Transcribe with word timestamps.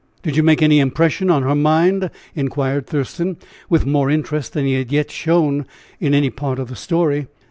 "Did 0.23 0.35
you 0.35 0.41
make 0.41 0.63
any 0.63 0.79
impression 0.79 1.29
on 1.29 1.43
her 1.43 1.53
mind?" 1.53 2.09
inquired 2.35 2.87
Thurston, 2.87 3.37
with 3.69 3.85
more 3.85 4.09
interest 4.09 4.53
than 4.53 4.65
he 4.65 4.73
had 4.73 4.91
yet 4.91 5.11
shown 5.11 5.67
m 6.01 6.13
any 6.15 6.31
part 6.31 6.57
of 6.57 6.69
the 6.69 6.75
story. 6.75 7.27